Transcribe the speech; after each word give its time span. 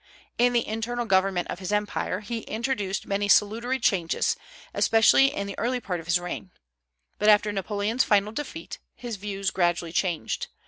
In 0.39 0.53
the 0.53 0.65
internal 0.67 1.05
government 1.05 1.47
of 1.49 1.59
his 1.59 1.71
empire 1.71 2.21
he 2.21 2.39
introduced 2.39 3.05
many 3.05 3.27
salutary 3.27 3.77
changes, 3.77 4.35
especially 4.73 5.27
in 5.27 5.45
the 5.45 5.59
early 5.59 5.79
part 5.79 5.99
of 5.99 6.07
his 6.07 6.19
reign; 6.19 6.49
but 7.19 7.29
after 7.29 7.51
Napoleon's 7.51 8.03
final 8.03 8.31
defeat, 8.31 8.79
his 8.95 9.17
views 9.17 9.51
gradually 9.51 9.91
changed. 9.93 10.47